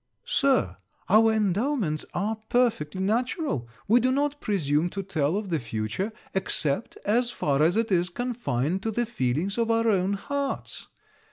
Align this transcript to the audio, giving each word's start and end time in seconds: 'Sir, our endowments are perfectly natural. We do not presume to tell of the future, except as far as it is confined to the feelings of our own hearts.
'Sir, 0.25 0.77
our 1.09 1.31
endowments 1.31 2.05
are 2.15 2.35
perfectly 2.49 2.99
natural. 2.99 3.67
We 3.87 3.99
do 3.99 4.11
not 4.11 4.41
presume 4.41 4.89
to 4.89 5.03
tell 5.03 5.37
of 5.37 5.49
the 5.51 5.59
future, 5.59 6.11
except 6.33 6.97
as 7.05 7.29
far 7.29 7.61
as 7.61 7.77
it 7.77 7.91
is 7.91 8.09
confined 8.09 8.81
to 8.81 8.89
the 8.89 9.05
feelings 9.05 9.59
of 9.59 9.69
our 9.69 9.87
own 9.87 10.13
hearts. 10.13 10.87